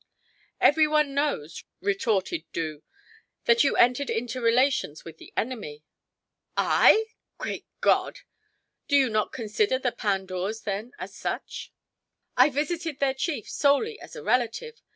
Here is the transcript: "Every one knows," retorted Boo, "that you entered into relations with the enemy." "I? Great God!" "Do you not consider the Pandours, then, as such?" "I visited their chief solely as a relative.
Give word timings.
"Every 0.59 0.87
one 0.87 1.13
knows," 1.13 1.63
retorted 1.79 2.51
Boo, 2.53 2.81
"that 3.45 3.63
you 3.63 3.75
entered 3.75 4.09
into 4.09 4.41
relations 4.41 5.05
with 5.05 5.19
the 5.19 5.31
enemy." 5.37 5.83
"I? 6.57 7.05
Great 7.37 7.67
God!" 7.81 8.21
"Do 8.87 8.95
you 8.95 9.11
not 9.11 9.31
consider 9.31 9.77
the 9.77 9.91
Pandours, 9.91 10.61
then, 10.61 10.93
as 10.97 11.13
such?" 11.15 11.71
"I 12.35 12.49
visited 12.49 12.97
their 12.97 13.13
chief 13.13 13.47
solely 13.47 13.99
as 13.99 14.15
a 14.15 14.23
relative. 14.23 14.81